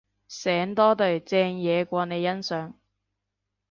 [0.27, 2.73] 醒多隊正嘢過你欣賞